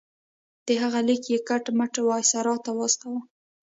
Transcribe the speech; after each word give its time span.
د 0.65 0.67
هغه 0.81 0.99
لیک 1.07 1.23
یې 1.31 1.39
کټ 1.47 1.65
مټ 1.77 1.93
وایسرا 2.07 2.55
ته 2.65 2.71
واستاوه. 2.77 3.21